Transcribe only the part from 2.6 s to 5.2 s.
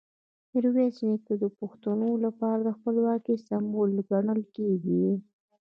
د خپلواکۍ سمبول ګڼل کېږي.